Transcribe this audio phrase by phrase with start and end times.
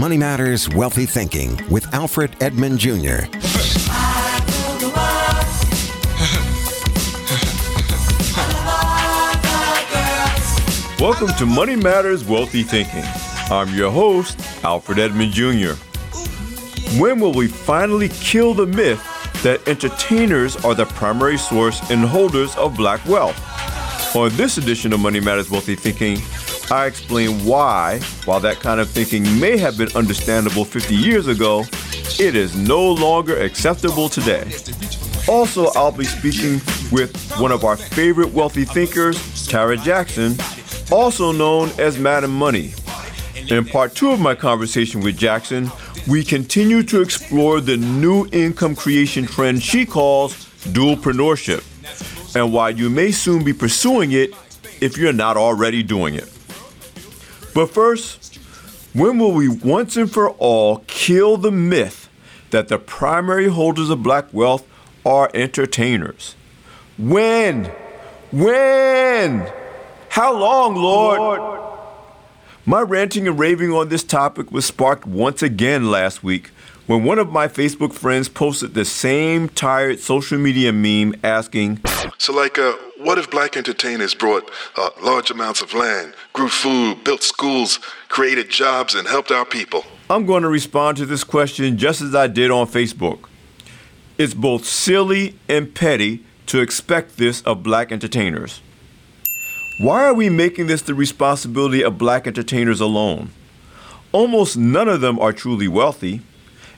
[0.00, 3.28] Money Matters Wealthy Thinking with Alfred Edmond Jr.
[10.98, 13.04] Welcome to Money Matters Wealthy Thinking.
[13.50, 15.74] I'm your host, Alfred Edmond Jr.
[16.98, 19.04] When will we finally kill the myth
[19.42, 23.36] that entertainers are the primary source and holders of black wealth?
[24.16, 26.16] On this edition of Money Matters Wealthy Thinking,
[26.70, 31.64] I explain why, while that kind of thinking may have been understandable 50 years ago,
[32.20, 34.52] it is no longer acceptable today.
[35.26, 36.60] Also, I'll be speaking
[36.92, 40.36] with one of our favorite wealthy thinkers, Tarra Jackson,
[40.92, 42.72] also known as Madam Money.
[43.48, 45.72] In part two of my conversation with Jackson,
[46.08, 50.34] we continue to explore the new income creation trend she calls
[50.66, 51.64] dualpreneurship
[52.36, 54.32] and why you may soon be pursuing it
[54.80, 56.30] if you're not already doing it.
[57.54, 58.36] But first,
[58.92, 62.08] when will we once and for all kill the myth
[62.50, 64.66] that the primary holders of black wealth
[65.04, 66.34] are entertainers?
[66.98, 67.70] When?
[68.30, 69.50] When?
[70.10, 71.60] How long, Lord?
[72.66, 76.50] My ranting and raving on this topic was sparked once again last week
[76.90, 81.78] when one of my Facebook friends posted the same tired social media meme asking,
[82.18, 87.04] So, like, uh, what if black entertainers brought uh, large amounts of land, grew food,
[87.04, 89.84] built schools, created jobs, and helped our people?
[90.10, 93.20] I'm going to respond to this question just as I did on Facebook.
[94.18, 98.62] It's both silly and petty to expect this of black entertainers.
[99.78, 103.30] Why are we making this the responsibility of black entertainers alone?
[104.10, 106.22] Almost none of them are truly wealthy.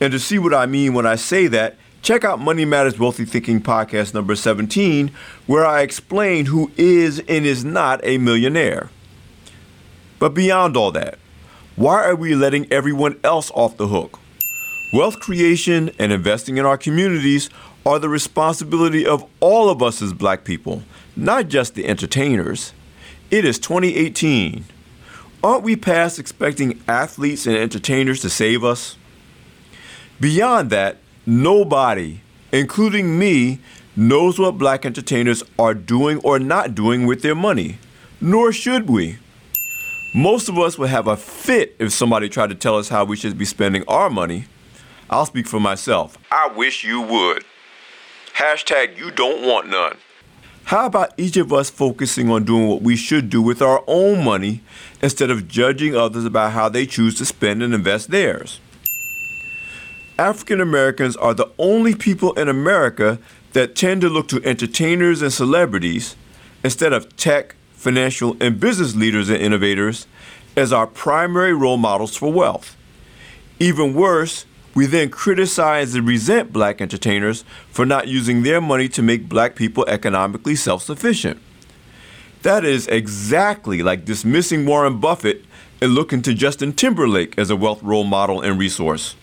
[0.00, 3.24] And to see what I mean when I say that, check out Money Matters Wealthy
[3.24, 5.10] Thinking podcast number 17,
[5.46, 8.90] where I explain who is and is not a millionaire.
[10.18, 11.18] But beyond all that,
[11.76, 14.18] why are we letting everyone else off the hook?
[14.92, 17.50] Wealth creation and investing in our communities
[17.84, 20.82] are the responsibility of all of us as black people,
[21.16, 22.72] not just the entertainers.
[23.30, 24.64] It is 2018.
[25.42, 28.96] Aren't we past expecting athletes and entertainers to save us?
[30.20, 32.20] Beyond that, nobody,
[32.52, 33.58] including me,
[33.96, 37.78] knows what black entertainers are doing or not doing with their money,
[38.20, 39.18] nor should we.
[40.14, 43.16] Most of us would have a fit if somebody tried to tell us how we
[43.16, 44.44] should be spending our money.
[45.10, 46.16] I'll speak for myself.
[46.30, 47.44] I wish you would.
[48.34, 49.96] Hashtag you don't want none.
[50.64, 54.24] How about each of us focusing on doing what we should do with our own
[54.24, 54.62] money
[55.02, 58.60] instead of judging others about how they choose to spend and invest theirs?
[60.18, 63.18] African Americans are the only people in America
[63.52, 66.14] that tend to look to entertainers and celebrities
[66.62, 70.06] instead of tech, financial, and business leaders and innovators
[70.56, 72.76] as our primary role models for wealth.
[73.58, 79.02] Even worse, we then criticize and resent black entertainers for not using their money to
[79.02, 81.40] make black people economically self sufficient.
[82.42, 85.44] That is exactly like dismissing Warren Buffett
[85.80, 89.16] and looking to Justin Timberlake as a wealth role model and resource.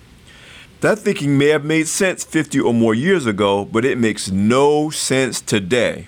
[0.81, 4.90] That thinking may have made sense 50 or more years ago, but it makes no
[4.90, 6.08] sense today.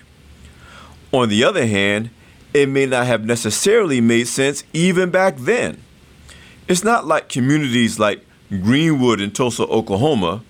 [1.12, 2.10] On the other hand,
[2.52, 5.80] it may not have necessarily made sense even back then.
[6.66, 10.42] It's not like communities like Greenwood in Tulsa, Oklahoma,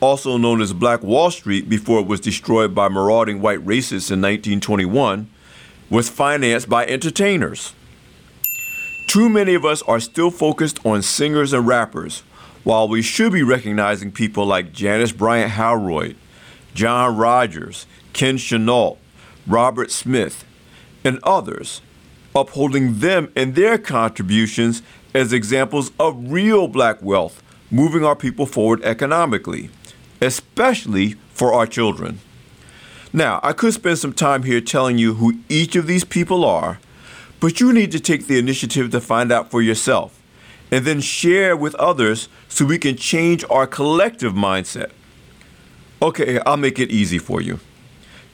[0.00, 4.22] also known as Black Wall Street before it was destroyed by marauding white racists in
[4.22, 5.28] 1921,
[5.90, 7.74] was financed by entertainers.
[9.06, 12.22] Too many of us are still focused on singers and rappers,
[12.66, 16.16] while we should be recognizing people like Janice Bryant Howroyd,
[16.74, 18.98] John Rogers, Ken Chenault,
[19.46, 20.44] Robert Smith,
[21.04, 21.80] and others,
[22.34, 24.82] upholding them and their contributions
[25.14, 27.40] as examples of real black wealth
[27.70, 29.70] moving our people forward economically,
[30.20, 32.18] especially for our children.
[33.12, 36.80] Now, I could spend some time here telling you who each of these people are,
[37.38, 40.20] but you need to take the initiative to find out for yourself
[40.70, 44.90] and then share with others so we can change our collective mindset.
[46.02, 47.60] Okay, I'll make it easy for you.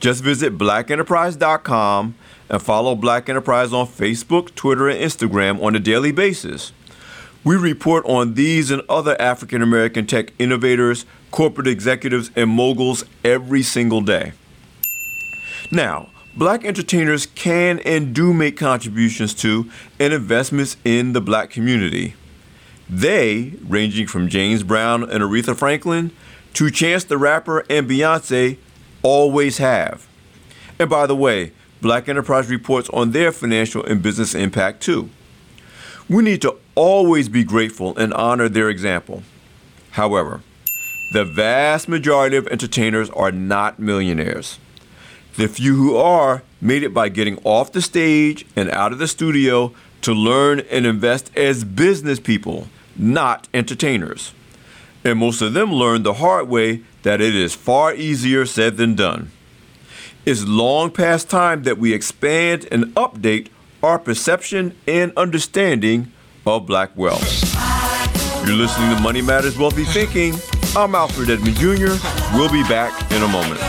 [0.01, 2.15] Just visit blackenterprise.com
[2.49, 6.73] and follow Black Enterprise on Facebook, Twitter, and Instagram on a daily basis.
[7.45, 13.63] We report on these and other African American tech innovators, corporate executives, and moguls every
[13.63, 14.33] single day.
[15.71, 22.15] Now, black entertainers can and do make contributions to and investments in the black community.
[22.89, 26.11] They, ranging from James Brown and Aretha Franklin
[26.55, 28.59] to Chance the Rapper and Beyonce,
[29.03, 30.07] always have.
[30.79, 35.11] And by the way, Black Enterprise reports on their financial and business impact too.
[36.09, 39.23] We need to always be grateful and honor their example.
[39.93, 40.43] However,
[41.13, 44.59] the vast majority of entertainers are not millionaires.
[45.37, 49.09] The few who are made it by getting off the stage and out of the
[49.09, 54.33] studio to learn and invest as business people, not entertainers.
[55.05, 58.95] And most of them learned the hard way that it is far easier said than
[58.95, 59.31] done.
[60.25, 63.49] It's long past time that we expand and update
[63.83, 66.13] our perception and understanding
[66.47, 67.53] of black wealth.
[68.47, 70.35] You're listening to Money Matters Wealthy Thinking.
[70.77, 71.95] I'm Alfred Edmond Jr.
[72.35, 73.61] We'll be back in a moment.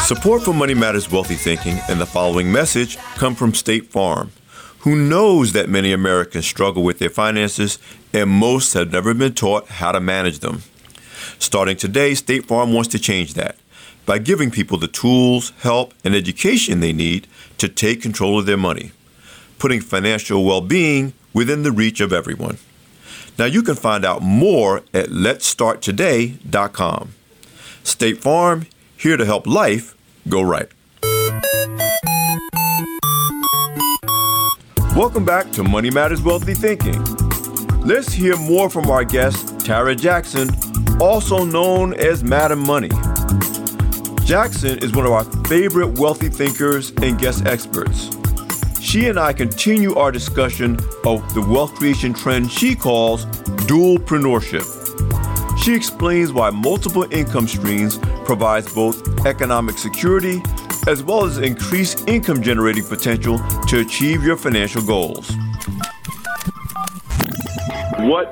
[0.00, 4.30] Support for Money Matters Wealthy Thinking and the following message come from State Farm,
[4.82, 7.78] who knows that many Americans struggle with their finances
[8.12, 10.62] and most have never been taught how to manage them.
[11.38, 13.56] Starting today, State Farm wants to change that
[14.06, 18.56] by giving people the tools, help, and education they need to take control of their
[18.56, 18.90] money,
[19.58, 22.58] putting financial well being within the reach of everyone.
[23.38, 27.14] Now you can find out more at letsstarttoday.com.
[27.84, 29.96] State Farm, here to help life
[30.28, 30.68] go right.
[34.94, 37.02] Welcome back to Money Matters Wealthy Thinking.
[37.80, 40.50] Let's hear more from our guest, Tarra Jackson,
[41.00, 42.90] also known as Madam Money.
[44.26, 48.10] Jackson is one of our favorite wealthy thinkers and guest experts.
[48.82, 50.74] She and I continue our discussion
[51.06, 53.24] of the wealth creation trend she calls
[53.64, 54.68] dualpreneurship.
[55.64, 60.42] She explains why multiple income streams provides both economic security
[60.88, 63.38] as well as increased income generating potential
[63.68, 65.30] to achieve your financial goals.
[68.00, 68.26] What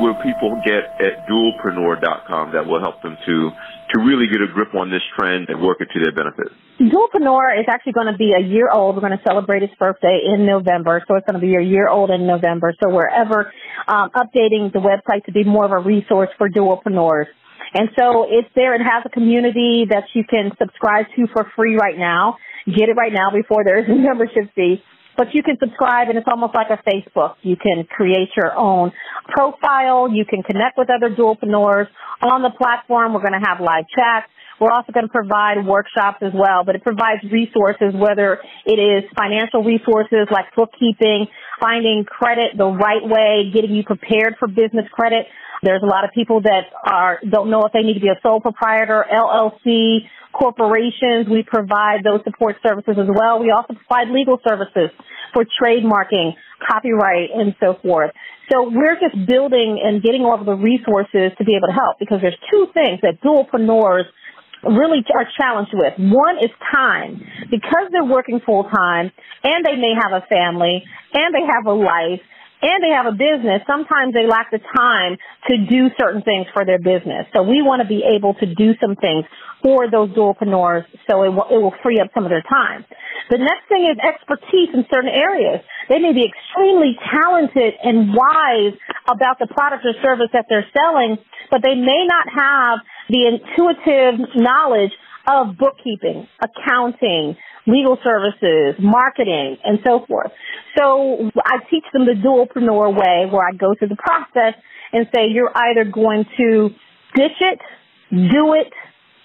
[0.00, 3.50] will people get at dualpreneur.com that will help them to
[3.92, 6.48] to really get a grip on this trend and work it to their benefit?
[6.80, 8.96] Dualpreneur is actually going to be a year old.
[8.96, 11.88] We're going to celebrate its birthday in November, so it's going to be a year
[11.88, 12.72] old in November.
[12.82, 13.52] So we're ever
[13.86, 17.26] um, updating the website to be more of a resource for dualpreneurs.
[17.74, 18.74] And so it's there.
[18.74, 22.36] It has a community that you can subscribe to for free right now.
[22.66, 24.82] Get it right now before there is a membership fee.
[25.16, 27.34] But you can subscribe and it's almost like a Facebook.
[27.42, 28.92] You can create your own
[29.28, 30.08] profile.
[30.10, 31.86] You can connect with other dualpreneurs
[32.22, 33.12] on the platform.
[33.12, 34.26] We're going to have live chats.
[34.62, 39.02] We're also going to provide workshops as well, but it provides resources, whether it is
[39.18, 41.26] financial resources like bookkeeping,
[41.58, 45.26] finding credit the right way, getting you prepared for business credit.
[45.64, 48.20] There's a lot of people that are, don't know if they need to be a
[48.22, 51.26] sole proprietor, LLC, corporations.
[51.26, 53.42] We provide those support services as well.
[53.42, 54.94] We also provide legal services
[55.34, 56.38] for trademarking,
[56.70, 58.12] copyright, and so forth.
[58.52, 61.98] So we're just building and getting all of the resources to be able to help
[61.98, 64.04] because there's two things that dualpreneurs
[64.62, 65.94] really are challenged with.
[65.98, 67.22] One is time.
[67.50, 69.10] Because they're working full time
[69.44, 72.20] and they may have a family and they have a life,
[72.62, 75.18] and they have a business, sometimes they lack the time
[75.50, 77.26] to do certain things for their business.
[77.34, 79.26] So we want to be able to do some things
[79.60, 82.86] for those dualpreneurs so it will, it will free up some of their time.
[83.30, 85.58] The next thing is expertise in certain areas.
[85.90, 88.78] They may be extremely talented and wise
[89.10, 91.18] about the product or service that they're selling,
[91.50, 92.78] but they may not have
[93.12, 94.92] the intuitive knowledge
[95.28, 97.36] of bookkeeping, accounting,
[97.66, 100.32] legal services, marketing, and so forth.
[100.76, 104.58] So I teach them the dualpreneur way where I go through the process
[104.92, 106.70] and say you're either going to
[107.14, 107.60] ditch it,
[108.10, 108.72] do it,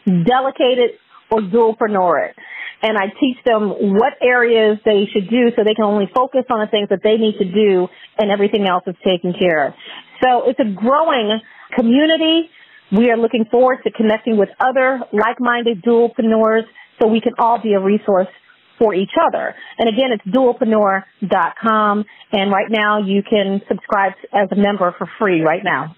[0.05, 0.99] delegate it,
[1.31, 2.35] or dualpreneur it.
[2.83, 6.59] And I teach them what areas they should do so they can only focus on
[6.59, 7.87] the things that they need to do
[8.19, 9.73] and everything else is taken care of.
[10.23, 11.39] So it's a growing
[11.75, 12.49] community.
[12.91, 16.63] We are looking forward to connecting with other like-minded dualpreneurs
[17.01, 18.27] so we can all be a resource
[18.79, 19.55] for each other.
[19.77, 22.05] And again, it's dualpreneur.com.
[22.31, 25.95] And right now you can subscribe as a member for free right now.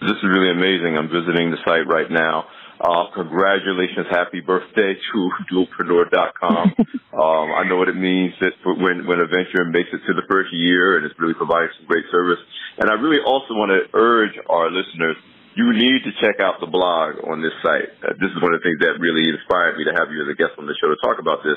[0.00, 0.98] This is really amazing.
[0.98, 2.44] I'm visiting the site right now.
[2.76, 6.74] Uh, congratulations, happy birthday to dualpreneur.com.
[7.16, 10.28] um, I know what it means that when, when a venture makes it to the
[10.28, 12.38] first year and it's really providing some great service.
[12.76, 15.16] And I really also want to urge our listeners
[15.56, 17.88] you need to check out the blog on this site.
[18.04, 20.28] Uh, this is one of the things that really inspired me to have you as
[20.28, 21.56] a guest on the show to talk about this.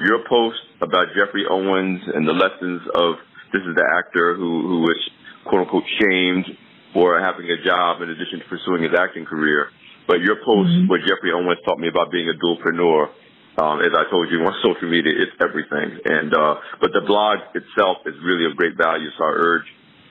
[0.00, 3.20] Your post about Geoffrey Owens and the lessons of
[3.52, 5.00] this is the actor who who was
[5.44, 6.48] quote unquote shamed
[6.96, 9.68] for having a job in addition to pursuing his acting career.
[10.08, 10.88] But your post mm-hmm.
[10.88, 13.12] where Geoffrey Owens taught me about being a dualpreneur,
[13.60, 16.00] um, as I told you on social media, it's everything.
[16.08, 19.12] And uh, but the blog itself is really of great value.
[19.20, 19.68] So I urge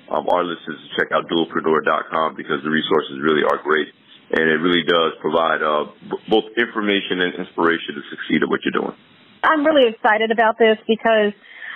[0.09, 3.87] um, our listeners to check out dualpreneur.com because the resources really are great.
[4.31, 8.61] And it really does provide uh, b- both information and inspiration to succeed at what
[8.65, 8.97] you're doing.
[9.43, 11.33] I'm really excited about this because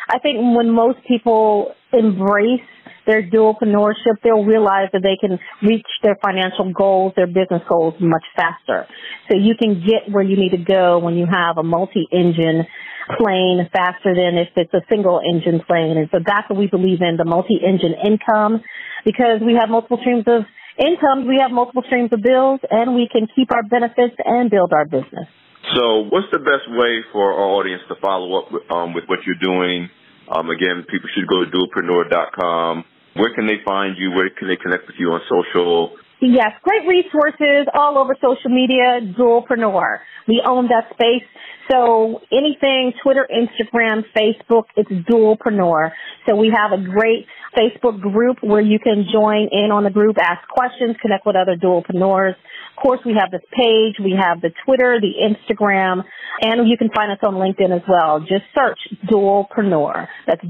[0.09, 2.65] I think when most people embrace
[3.09, 8.23] their dualpreneurship, they'll realize that they can reach their financial goals, their business goals much
[8.35, 8.85] faster.
[9.29, 12.69] So you can get where you need to go when you have a multi-engine
[13.17, 15.97] plane faster than if it's a single engine plane.
[15.97, 18.61] And so that's what we believe in, the multi-engine income,
[19.03, 20.45] because we have multiple streams of
[20.77, 24.71] incomes, we have multiple streams of bills, and we can keep our benefits and build
[24.71, 25.25] our business.
[25.73, 29.19] So, what's the best way for our audience to follow up with, um, with what
[29.25, 29.89] you're doing?
[30.29, 32.85] Um, again, people should go to dualpreneur.com.
[33.19, 34.11] Where can they find you?
[34.11, 35.97] Where can they connect with you on social?
[36.21, 39.99] Yes, great resources all over social media, Dualpreneur.
[40.27, 41.27] We own that space.
[41.69, 45.91] So anything, Twitter, Instagram, Facebook, it's Dualpreneur.
[46.27, 47.25] So we have a great
[47.57, 51.55] Facebook group where you can join in on the group, ask questions, connect with other
[51.55, 52.35] Dualpreneurs.
[52.77, 56.03] Of course, we have this page, we have the Twitter, the Instagram,
[56.41, 58.19] and you can find us on LinkedIn as well.
[58.21, 58.79] Just search
[59.11, 60.07] Dualpreneur.
[60.25, 60.41] That's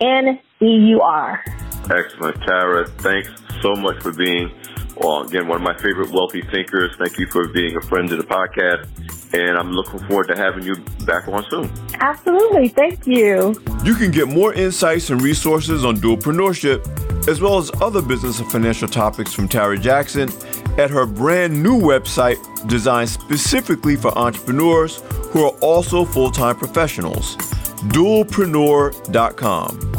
[0.00, 1.44] D-U-A-L-P-R-E-N-E-U-R.
[1.90, 2.42] Excellent.
[2.42, 3.30] Tarra, thanks
[3.62, 4.50] so much for being,
[4.96, 6.94] well, again, one of my favorite wealthy thinkers.
[6.98, 8.86] Thank you for being a friend of the podcast.
[9.34, 11.70] And I'm looking forward to having you back on soon.
[12.00, 12.68] Absolutely.
[12.68, 13.54] Thank you.
[13.84, 18.50] You can get more insights and resources on dualpreneurship, as well as other business and
[18.50, 20.30] financial topics from Tarra Jackson
[20.78, 22.38] at her brand new website
[22.68, 25.02] designed specifically for entrepreneurs
[25.32, 27.36] who are also full time professionals.
[27.80, 29.92] Dualpreneur.com.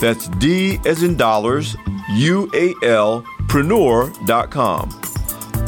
[0.00, 1.76] That's D as in dollars,
[2.12, 5.00] U A L, preneur.com.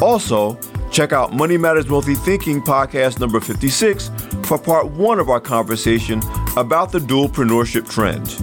[0.01, 0.59] Also,
[0.91, 4.11] check out Money Matters Wealthy Thinking podcast number 56
[4.45, 6.23] for part one of our conversation
[6.57, 8.37] about the dualpreneurship trend.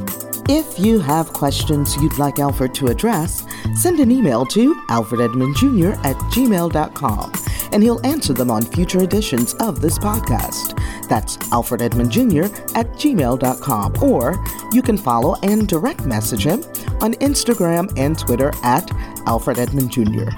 [0.49, 3.43] If you have questions you'd like Alfred to address,
[3.75, 7.31] send an email to alfrededmondjr at gmail.com
[7.73, 10.76] and he'll answer them on future editions of this podcast.
[11.07, 12.45] That's Alfred Edmond Jr.
[12.75, 14.03] at gmail.com.
[14.03, 16.63] Or you can follow and direct message him
[17.01, 18.89] on Instagram and Twitter at
[19.25, 20.29] Alfred Edmond Jr.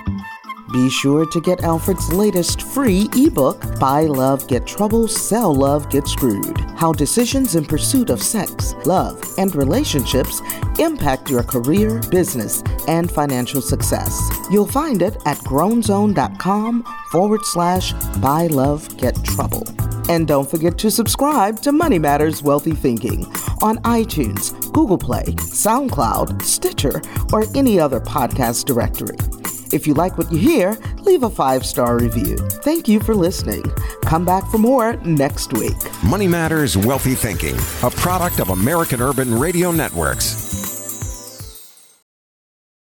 [0.72, 6.08] Be sure to get Alfred's latest free ebook, Buy Love, Get Trouble, Sell Love, Get
[6.08, 10.42] Screwed How Decisions in Pursuit of Sex, Love, and Relationships
[10.78, 14.30] Impact Your Career, Business, and Financial Success.
[14.52, 19.68] You'll find it at grownzone.com forward slash Buy Love, Get Trouble.
[20.08, 23.26] And don't forget to subscribe to Money Matters Wealthy Thinking
[23.62, 27.02] on iTunes, Google Play, SoundCloud, Stitcher,
[27.34, 29.39] or any other podcast directory.
[29.72, 32.38] If you like what you hear, leave a five star review.
[32.38, 33.64] Thank you for listening.
[34.02, 35.78] Come back for more next week.
[36.04, 40.50] Money Matters Wealthy Thinking, a product of American Urban Radio Networks.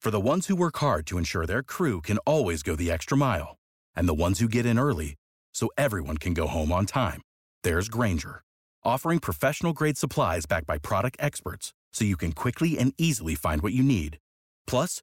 [0.01, 3.17] For the ones who work hard to ensure their crew can always go the extra
[3.17, 3.57] mile,
[3.97, 5.17] and the ones who get in early
[5.53, 7.21] so everyone can go home on time,
[7.65, 8.43] there's Grainger,
[8.85, 13.61] offering professional grade supplies backed by product experts so you can quickly and easily find
[13.61, 14.19] what you need.
[14.67, 15.03] Plus,